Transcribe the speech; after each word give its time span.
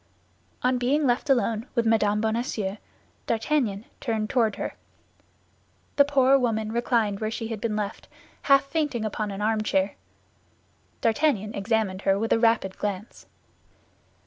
On 0.63 0.79
being 0.79 1.05
left 1.05 1.29
alone 1.29 1.67
with 1.75 1.85
Mme. 1.85 2.21
Bonacieux, 2.21 2.77
D'Artagnan 3.27 3.85
turned 3.99 4.31
toward 4.31 4.55
her; 4.55 4.73
the 5.95 6.03
poor 6.03 6.39
woman 6.39 6.71
reclined 6.71 7.19
where 7.19 7.29
she 7.29 7.49
had 7.49 7.61
been 7.61 7.75
left, 7.75 8.07
half 8.49 8.63
fainting 8.65 9.05
upon 9.05 9.29
an 9.29 9.43
armchair. 9.43 9.93
D'Artagnan 11.01 11.53
examined 11.53 12.01
her 12.01 12.17
with 12.17 12.33
a 12.33 12.39
rapid 12.39 12.79
glance. 12.79 13.27